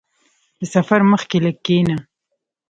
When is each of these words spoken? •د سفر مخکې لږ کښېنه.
•د 0.59 0.61
سفر 0.73 0.99
مخکې 1.11 1.37
لږ 1.45 1.57
کښېنه. 1.65 1.97